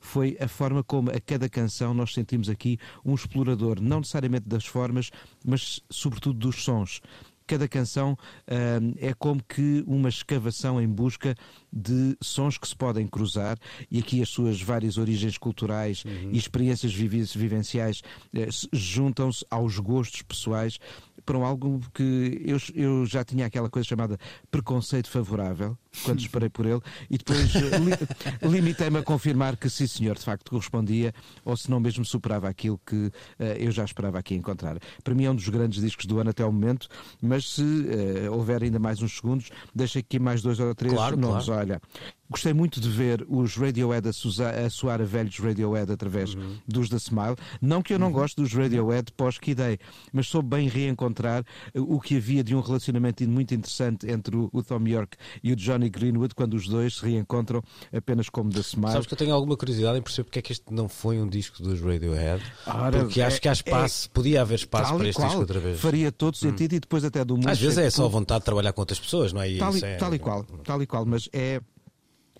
[0.00, 4.66] foi a forma como a cada canção nós sentimos aqui um explorador, não necessariamente das
[4.66, 5.10] formas,
[5.44, 7.00] mas sobretudo dos sons.
[7.48, 8.18] Cada canção
[8.50, 11.32] hum, é como que uma escavação em busca
[11.72, 13.56] de sons que se podem cruzar
[13.88, 18.02] e aqui as suas várias origens culturais e experiências vivenciais
[18.50, 20.80] se- juntam-se aos gostos pessoais
[21.24, 24.18] para um algo que eu, eu já tinha aquela coisa chamada
[24.50, 26.80] preconceito favorável quando esperei por ele
[27.10, 31.12] e depois eh, li- limitei-me a confirmar que sim senhor, de facto correspondia
[31.44, 34.78] ou se não mesmo superava aquilo que eh, eu já esperava aqui encontrar.
[35.02, 36.88] Para mim é um dos grandes discos do ano até o momento,
[37.20, 41.16] mas se eh, houver ainda mais uns segundos, deixa aqui mais dois ou três Claro,
[41.16, 41.44] nomes.
[41.46, 41.60] claro.
[41.60, 41.80] Olha,
[42.30, 44.10] gostei muito de ver os Radiohead a,
[44.66, 46.56] a soar a velhos Radiohead através Uhum.
[46.66, 47.36] dos da Smile.
[47.60, 49.78] Não que eu não goste dos Radiohead pós-Kid Day,
[50.12, 54.62] mas soube bem reencontrar o que havia de um relacionamento muito interessante entre o, o
[54.62, 58.92] Tom York e o Johnny Greenwood quando os dois se reencontram apenas como da Smile.
[58.92, 61.28] Sabes que eu tenho alguma curiosidade em perceber porque é que este não foi um
[61.28, 62.42] disco dos Radiohead.
[62.66, 65.60] Ora, porque acho é- que há espaço, podia haver espaço para este disco qual, outra
[65.60, 65.76] vez.
[65.76, 65.80] Hum.
[65.80, 67.48] faria todo sentido e depois até do mundo.
[67.48, 69.50] Às vezes é só vontade de trabalhar com outras pessoas, não é?
[69.50, 71.60] E Tal e, isso é- tal e qual, tal e qual, mas é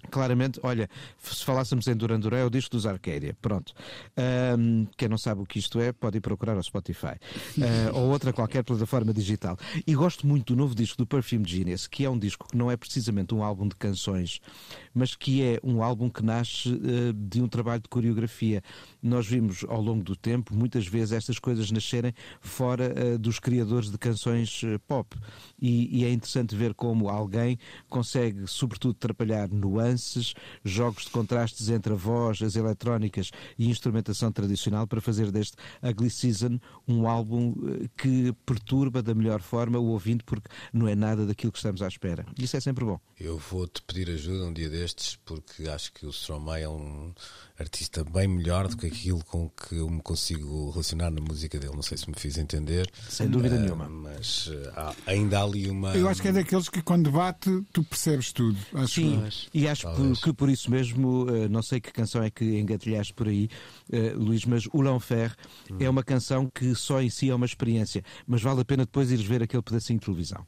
[0.06, 0.88] claramente, olha,
[1.18, 3.72] se falássemos em Duran Duran, é o disco dos Arcadia, pronto.
[4.16, 7.16] Ahm, quem não sabe o que isto é, pode ir procurar ao Spotify
[7.66, 9.56] Ah, ou outra qualquer plataforma digital.
[9.86, 12.70] E gosto muito do novo disco do Perfume Genius, que é um disco que não
[12.70, 14.40] é precisamente um álbum de canções,
[14.94, 18.62] mas que é um álbum que nasce ah, de um trabalho de coreografia.
[19.02, 23.90] Nós vimos ao longo do tempo, muitas vezes, estas coisas nascerem fora ah, dos criadores
[23.90, 25.16] de canções pop.
[25.60, 29.95] E, e é interessante ver como alguém consegue, sobretudo, atrapalhar nuances,
[30.64, 36.10] jogos de contrastes entre a voz, as eletrónicas e instrumentação tradicional para fazer deste Ugly
[36.10, 41.24] Season um álbum eh, que perturba da melhor forma o ouvinte porque não é nada
[41.26, 42.24] daquilo que estamos à espera.
[42.38, 42.98] Isso é sempre bom.
[43.18, 47.14] Eu vou-te pedir ajuda um dia destes, porque acho que o Stromae é um
[47.58, 51.74] artista bem melhor do que aquilo com que eu me consigo relacionar na música dele.
[51.74, 52.90] Não sei se me fiz entender.
[53.08, 53.88] Sem dúvida Eh, nenhuma.
[53.88, 55.94] Mas há- ainda há ali uma.
[55.96, 58.58] Eu acho que é daqueles que quando bate tu percebes tudo.
[58.74, 60.20] Acho Sim, que- e acho Talvez.
[60.20, 63.48] que por isso mesmo, eh, não sei que canção é que engatilhaste por aí,
[63.90, 65.34] eh, Luís, mas o L'Enfer
[65.78, 69.10] é uma canção que só em si é uma experiência, mas vale a pena depois
[69.10, 70.46] ires ver aquele pedacinho de televisão.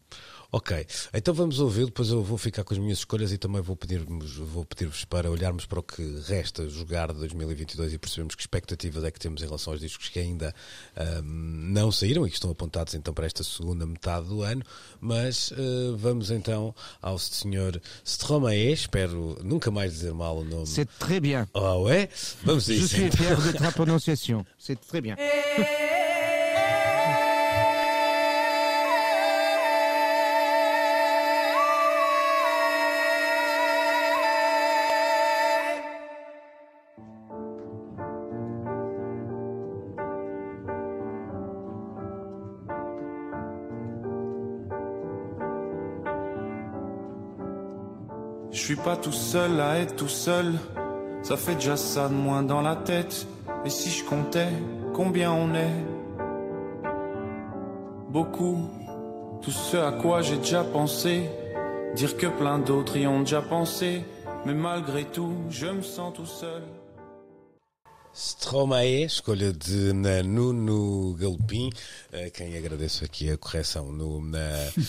[0.50, 3.76] Ok, então vamos ouvir, depois eu vou ficar com as minhas escolhas e também vou
[3.76, 8.40] pedir-vos vou pedir para olharmos para o que resta jogar de 2022 e percebermos que
[8.40, 10.54] expectativas é que temos em relação aos discos que ainda
[10.96, 11.22] ahm,
[11.70, 14.62] não saíram e que estão apontados então para esta segunda metade do ano.
[14.98, 20.66] Mas eh, vamos então ao senhor Stromae, espero nunca mais dizer mal o nome.
[20.66, 21.46] C'est très bien.
[21.52, 22.08] Ah ouais
[22.42, 22.88] Vamos a Je isso.
[22.94, 23.18] suis então.
[23.18, 24.46] fier de ta prononciation.
[24.58, 25.14] C'est très bien.
[48.74, 50.52] Suis pas tout seul à être tout seul,
[51.22, 53.26] ça fait déjà ça de moins dans la tête.
[53.64, 54.50] Et si je comptais
[54.92, 55.72] combien on est?
[58.10, 58.68] Beaucoup,
[59.40, 61.30] tout ce à quoi j'ai déjà pensé,
[61.94, 64.04] dire que plein d'autres y ont déjà pensé,
[64.44, 66.60] mais malgré tout, je me sens tout seul.
[68.14, 71.70] Stromae, escolha de na, Nuno Galopim,
[72.12, 74.38] a quem agradeço aqui a correção no, na,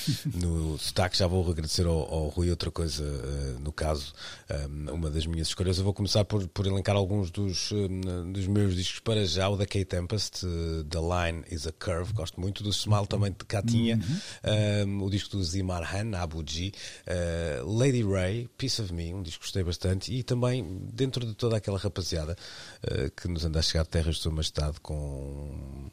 [0.33, 1.15] no sotaque.
[1.17, 4.13] Já vou agradecer ao, ao Rui outra coisa, eh, no caso,
[4.47, 5.77] eh, uma das minhas escolhas.
[5.77, 9.47] Eu vou começar por, por elencar alguns dos, eh, dos meus discos para já.
[9.47, 12.63] O da Kate Tempest, eh, The Line is a Curve, gosto muito.
[12.63, 13.99] Do Smile também de cá tinha.
[14.41, 16.71] Eh, o disco do Zimar Han, Abu G.
[17.05, 20.11] eh, Lady Ray, Piece of Me, um disco que gostei bastante.
[20.11, 22.35] E também, dentro de toda aquela rapaziada
[22.81, 25.89] eh, que nos anda a chegar terras de sua majestade com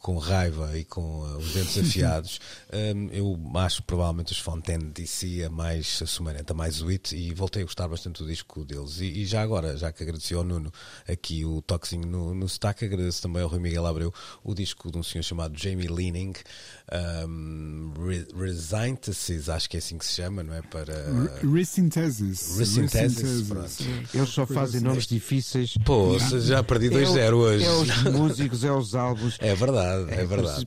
[0.00, 2.40] com raiva e com eh, os dentes afiados,
[2.72, 7.64] hum, eu acho provavelmente os Fontaine DC a mais sumarenta, mais sweet e voltei a
[7.64, 9.00] gostar bastante do disco deles.
[9.00, 10.72] E, e já agora, já que agradeci ao Nuno
[11.08, 14.12] aqui o toquezinho no, no sotaque, agradeço também ao Rui Miguel Abreu
[14.44, 16.32] o disco de um senhor chamado Jamie Leaning,
[17.28, 20.62] um, Re Resynthesis, acho que é assim que se chama, não é?
[20.62, 20.94] Para.
[21.42, 22.56] Resynthesis.
[22.56, 23.68] Resynthesis, pronto.
[24.14, 25.74] Eles só fazem nomes difíceis.
[25.84, 27.64] Pô, já perdi 2-0 hoje.
[27.64, 29.36] É os músicos, é os álbuns.
[29.40, 30.66] É verdade, é verdade.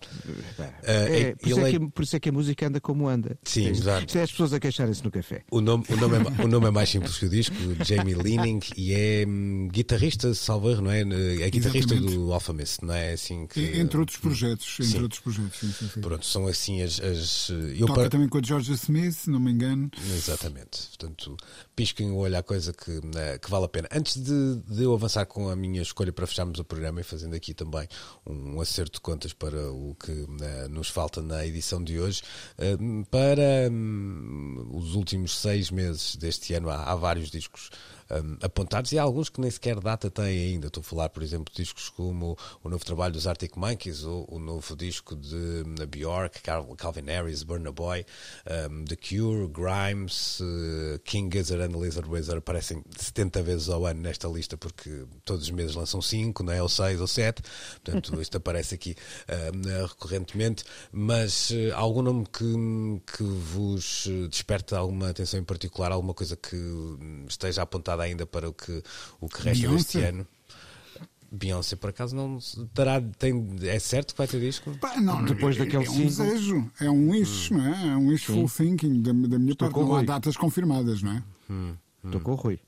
[0.84, 2.80] É, é- por, isso é ele é- que, por isso é que a música anda
[2.82, 3.38] como anda.
[3.44, 4.06] Sim, é, exato.
[4.06, 5.44] Isto é as pessoas a queixarem-se no café.
[5.52, 7.56] O nome, o, nome é, o nome é mais simples que o disco,
[7.86, 11.02] Jamie Leaning, e é hum, guitarrista, salvo erro, não é?
[11.02, 12.16] É guitarrista Exatamente.
[12.16, 13.14] do Alphamist, não é?
[13.14, 14.78] Assim que, E- Entre outros projetos.
[14.80, 15.02] Entre Sim.
[15.02, 15.60] outros projetos.
[15.60, 16.02] Sim, sim, sim.
[16.02, 17.00] Pronto, são assim as.
[17.00, 19.90] as eu Toca para- também com a Georgia Smith, se não me engano.
[20.16, 20.88] Exatamente.
[20.90, 21.36] Portanto,
[21.76, 23.88] pisquem o olho à coisa que, eh, que vale a pena.
[23.92, 27.36] Antes de, de eu avançar com a minha escolha para fecharmos o programa e fazendo
[27.36, 27.88] aqui também
[28.26, 32.24] um acerto de contas para o que eh, nos falta na edição de hoje,
[32.58, 32.78] eh,
[33.10, 37.70] para hum, os últimos seis meses deste ano há, há vários discos
[38.24, 40.68] hum, apontados e há alguns que nem sequer data têm ainda.
[40.68, 44.26] Estou a falar, por exemplo, de discos como o novo trabalho dos Arctic Monkeys ou
[44.30, 48.06] o novo disco de hum, Bjork, Cal- Calvin Harris, Burna Boy,
[48.70, 54.02] hum, The Cure, Grimes, eh, King Gizzard and Lizard Wizard aparecem 70 vezes ao ano
[54.02, 56.62] nesta lista porque todos os meses lançam 5, não é?
[56.62, 57.42] ou 6 ou 7.
[57.84, 58.96] Portanto, isto aparece aqui
[59.54, 60.64] hum, recorrentemente.
[60.92, 62.44] Mas eh, algum nome que,
[63.18, 66.58] que vos eh, desperta alguma atenção em particular, alguma coisa que
[67.28, 68.84] esteja apontada ainda para o que,
[69.20, 70.28] o que resta deste ano?
[71.34, 72.40] Beyoncé, por acaso, não
[72.74, 74.78] terá, tem, é certo que vai ter disco?
[74.80, 76.08] Pá, não, Depois é, daquele é um single.
[76.26, 77.88] desejo, é um wish, não é?
[77.88, 79.72] É um wishful thinking da, da minha parte.
[79.74, 81.24] com o Não há datas confirmadas, não é?
[82.04, 82.60] Estou com o Rui.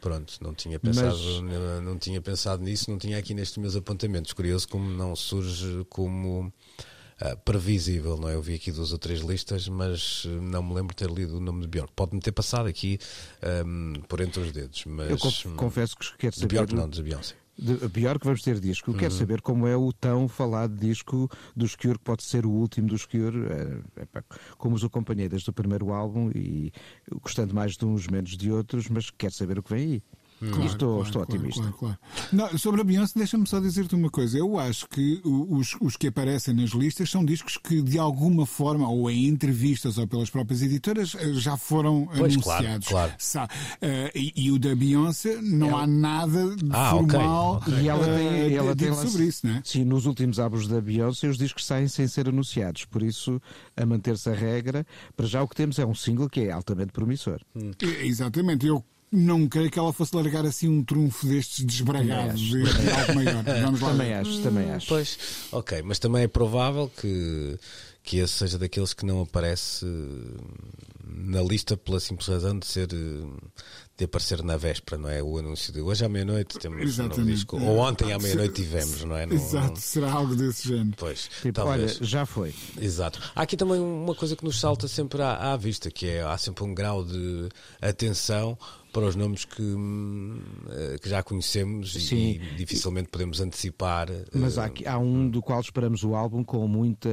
[0.00, 3.76] Pronto, não tinha pensado, Mas- não, não tinha pensado nisso, não tinha aqui nestes meus
[3.76, 4.32] apontamentos.
[4.32, 6.50] Curioso como não surge como
[7.20, 8.34] ah, previsível, não é?
[8.34, 11.36] Eu vi aqui duas ou três listas, mas eh, não me lembro de ter lido
[11.36, 11.92] o nome de Bjork.
[11.94, 12.98] Pode-me ter passado aqui
[13.42, 16.54] ahm, por entre os dedos, mas Eu conf- hum, confesso que quero de saber.
[16.54, 17.34] Bjork não, de Beyoncé.
[17.56, 18.90] De, pior que vamos ter disco.
[18.90, 22.50] Eu quero saber como é o tão falado disco dos Cure, que pode ser o
[22.50, 23.46] último dos Cure.
[23.96, 24.22] É, é,
[24.58, 26.72] como os acompanhei desde o primeiro álbum e
[27.22, 30.02] gostando mais de uns, menos de outros, mas quero saber o que vem aí.
[30.40, 31.60] Claro, estou, claro, estou claro, otimista.
[31.62, 31.98] claro, claro.
[32.32, 34.36] Não, sobre a Beyoncé, deixa-me só dizer-te uma coisa.
[34.38, 38.88] Eu acho que os, os que aparecem nas listas são discos que, de alguma forma,
[38.88, 42.88] ou em entrevistas ou pelas próprias editoras, eh, já foram Pois, claro, anunciados.
[42.88, 43.12] claro.
[43.18, 43.48] Sa-
[43.80, 47.74] eh, e, e o da Beyoncé, não há nada de Ah, ok, formal ok.
[47.80, 49.62] E ela eh, tem, ela tem sobre isso, não é?
[49.64, 53.40] Sim, nos últimos álbuns da Beyoncé os discos saem sem ser anunciados, por isso,
[53.76, 56.92] a manter-se a regra, para já o que temos é um single que é altamente
[56.92, 57.40] promissor.
[57.56, 58.66] E- Exatamente.
[58.66, 63.14] Eu não creio que ela fosse largar assim um trunfo destes desbragados e e algo
[63.14, 63.44] maior.
[63.64, 63.90] Vamos lá.
[63.90, 64.14] Também ver.
[64.14, 64.88] acho, também acho.
[64.88, 65.18] Pois,
[65.52, 67.58] ok, mas também é provável que,
[68.02, 70.36] que esse seja daqueles que não aparece hum,
[71.06, 73.48] na lista pela simples razão de ser eh,
[73.96, 75.22] de aparecer na véspera, não é?
[75.22, 77.32] O anúncio de hoje à meia-noite temos um novo Exatamente.
[77.32, 77.60] disco.
[77.62, 79.24] Ou ontem à meia-noite tivemos, não é?
[79.26, 80.96] No- Exato, será algo desse género.
[80.96, 81.96] Pois, Tipo, talvez.
[81.98, 82.52] olha, já foi.
[82.80, 83.20] Exato.
[83.36, 86.36] Há aqui também uma coisa que nos salta sempre à, à vista, que é há
[86.36, 87.48] sempre um grau de
[87.80, 88.58] atenção
[88.92, 92.16] para os nomes que, hum, eh, que já conhecemos e- Sim.
[92.40, 94.08] e, dificilmente podemos antecipar.
[94.08, 97.08] eh, Mas há, aqui- há um do qual esperamos o álbum com muita,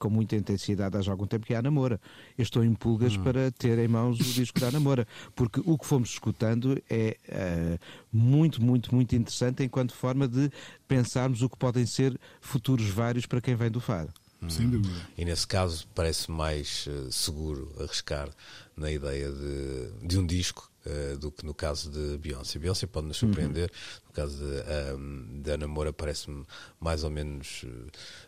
[0.00, 2.00] com muita intensidade há já algum tempo, que é a Namora.
[2.36, 5.06] Eu estou em pulgas para ter em mãos o disco da Namora,
[5.36, 7.78] porque o que fomos escutando é eh,
[8.12, 10.50] muito, muito, muito interessante enquanto forma de
[10.86, 14.12] pensarmos o que podem ser futuros vários para quem vem do Fado.
[14.48, 14.94] Sem dúvida.
[15.16, 18.28] E nesse caso parece mais eh, seguro arriscar
[18.76, 22.58] na ideia de, de um disco eh, do que no caso de Beyoncé.
[22.58, 23.70] Beyoncé pode nos surpreender,
[24.04, 24.60] no de,
[24.92, 26.44] ahm, da Namora parece-me
[26.80, 27.64] mais ou menos.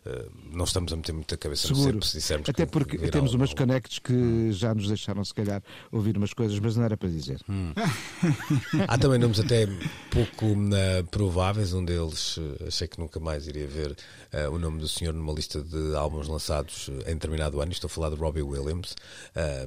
[0.06, 1.92] eh, não estamos a meter muita cabeça no Seguro.
[1.94, 5.34] cepo se dissermos Até que porque temos um- umas conectos que já nos deixaram, se
[5.34, 7.40] calhar, ouvir umas coisas, mas não era para dizer.
[8.88, 9.66] Há também nomes até
[10.10, 11.72] pouco eh, prováveis.
[11.72, 13.96] Um deles, eh, achei que nunca mais iria ver
[14.32, 17.72] eh, o nome do senhor numa lista de álbuns lançados em determinado ano.
[17.72, 18.94] Estou a falar de Robbie Williams.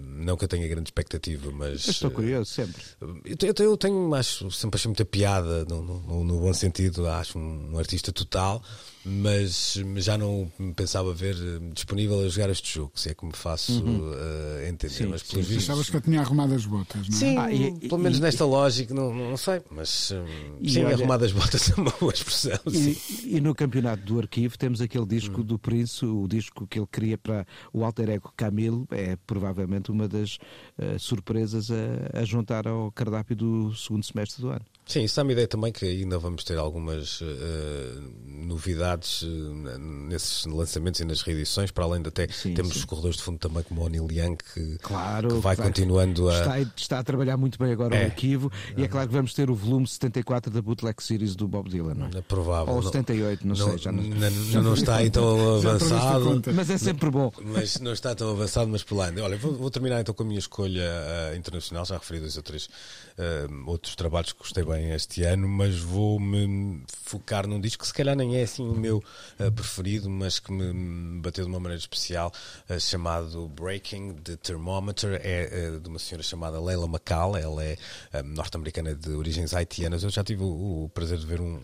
[0.02, 1.86] Não que eu tenha grande expectativa, mas.
[1.88, 2.82] Eu estou curioso sempre.
[3.02, 3.18] Eu,
[3.56, 7.74] eu, eu tenho, acho, sempre achei muita piada, no, no- no bom sentido, acho um,
[7.74, 8.64] um artista total,
[9.06, 13.26] mas já não me pensava ver eh, disponível a jogar este jogo, se é que
[13.26, 13.84] me faço
[14.16, 14.94] eh, entender.
[14.94, 15.64] Sim, mas sim, pelos vistos.
[15.66, 17.20] Achavas que eu tinha arrumado as botas, não é?
[17.20, 20.84] Sim, Ah, e- pelo menos e- nesta lógica, não, não sei, mas hum, E sim,
[20.84, 22.60] olha- arrumadas botas é uma boa expressão.
[22.72, 22.96] sim.
[23.24, 27.18] E, no campeonato do arquivo temos aquele disco do Prince, o disco que ele cria
[27.18, 30.38] para o alter ego Camille, é provavelmente uma das
[30.78, 34.66] eh, surpresas a, a juntar ao cardápio do segundo semestre do ano.
[34.88, 41.02] Sim, isso dá-me ideia também que ainda vamos ter algumas eh, novidades eh, nesses lançamentos
[41.02, 42.80] e nas reedições, para além de até Sim, temos sim.
[42.80, 46.40] os corredores de fundo também como o Neil Young que, Claro, que vai continuando a.
[46.40, 48.04] Está, está a trabalhar muito bem agora É.
[48.04, 51.48] o arquivo e é claro que vamos ter o volume 74 da Bootleg Series do
[51.48, 52.20] Bob Dylan, não é?
[52.20, 52.74] É provável.
[52.74, 54.02] Ou não- 78, não, sei, já não...
[54.04, 56.42] não, não- não está aí tão Já avançado.
[56.54, 57.32] Mas é sempre bom.
[57.44, 59.12] Mas não está tão avançado, mas por lá.
[59.22, 61.86] Olha, vou, vou terminar então com a minha escolha eh, internacional.
[61.86, 62.70] Já referi dois ou três
[63.18, 67.94] eh, outros trabalhos que gostei bem este ano, mas vou-me focar num disco que se
[67.94, 69.04] calhar nem é assim o meu
[69.40, 72.32] eh, preferido, mas que me bateu de uma maneira especial,
[72.70, 75.20] eh, chamado Breaking the Thermometer.
[75.24, 77.38] É eh, de uma senhora chamada Leila McCall.
[77.38, 77.78] Ela é
[78.24, 80.04] norte-americana de origens haitianas.
[80.04, 81.56] Eu já tive o, o prazer de ver um,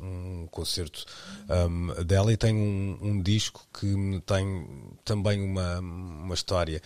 [0.44, 1.06] um concerto
[1.50, 6.82] um, dela e tem um, um disco que tem também uma, uma história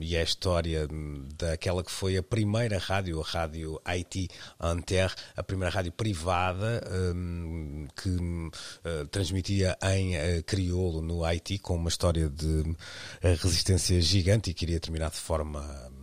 [0.00, 0.88] e é a história
[1.36, 4.28] daquela que foi a primeira rádio, a rádio Haiti
[4.76, 6.82] Inter, a primeira rádio privada
[7.14, 12.76] um, que uh, transmitia em uh, crioulo no Haiti com uma história de uh,
[13.22, 15.62] resistência gigante e que iria terminar de forma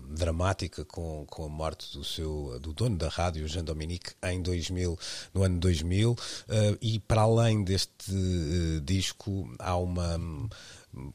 [0.10, 4.98] dramática com, com a morte do seu do dono da rádio Jean Dominique em 2000
[5.34, 6.16] no ano 2000
[6.50, 10.50] eh, e para além deste eh, disco há uma hum,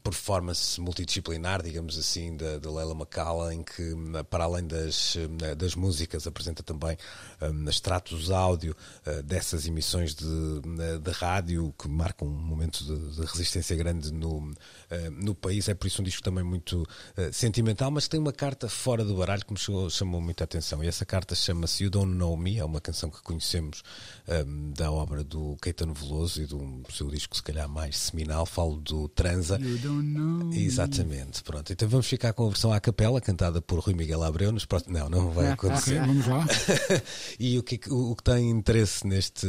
[0.01, 3.93] performance multidisciplinar, digamos assim, da, da Leila McCall, em que,
[4.29, 6.97] para além das, eh, das músicas, apresenta também
[7.41, 10.25] um, extratos áudio uh, dessas emissões de,
[11.01, 14.53] de rádio que marcam um momento de, de resistência grande no, uh,
[15.11, 15.67] no país.
[15.67, 19.15] É por isso um disco também muito uh, sentimental, mas tem uma carta fora do
[19.15, 20.83] baralho que me chamou, chamou muita atenção.
[20.83, 23.83] E essa carta chama-se You Don't Know Me, é uma canção que conhecemos
[24.47, 28.45] um, da obra do Caetano Veloso e do seu disco, se calhar, mais seminal.
[28.45, 29.59] Falo do Transa.
[29.65, 30.53] You don't know.
[30.53, 31.73] Exatamente, pronto.
[31.73, 34.51] Então vamos ficar com a versão à capela, cantada por Rui Miguel Abreu.
[34.51, 34.99] Nos próximos...
[34.99, 35.99] Não, não vai acontecer.
[36.01, 36.45] vamos lá.
[37.39, 39.47] e o que, o, o que tem interesse neste,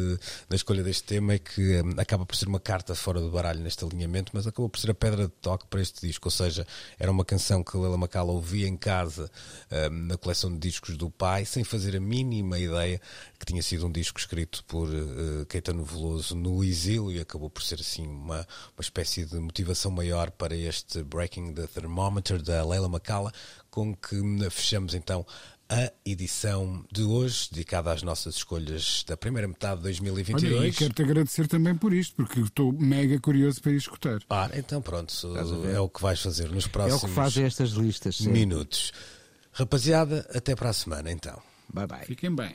[0.49, 3.61] na escolha deste tema é que hum, acaba por ser uma carta fora do baralho
[3.61, 6.29] neste alinhamento, mas acabou por ser a pedra de toque para este disco.
[6.29, 6.67] Ou seja,
[6.99, 9.31] era uma canção que Lela Macala ouvia em casa,
[9.71, 12.99] hum, na coleção de discos do pai, sem fazer a mínima ideia
[13.39, 17.63] que tinha sido um disco escrito por uh, Caetano Veloso no exílio e acabou por
[17.63, 18.47] ser assim uma,
[18.77, 20.06] uma espécie de motivação maior
[20.39, 23.33] para este Breaking the Thermometer da Leila Macala,
[23.71, 24.17] com que
[24.51, 25.27] fechamos então
[25.69, 30.55] a edição de hoje, dedicada às nossas escolhas da primeira metade de 2022.
[30.61, 34.21] Olha, e quero-te agradecer também por isto, porque estou mega curioso para ir escutar.
[34.31, 35.13] Ah, então pronto,
[35.73, 38.17] é o que vais fazer nos É o próximos que fazem estas listas.
[38.17, 38.31] sim.
[38.31, 38.93] minutos.
[39.53, 41.41] Rapaziada, até para a semana então.
[41.73, 42.05] Bye bye.
[42.07, 42.55] Fiquem bem.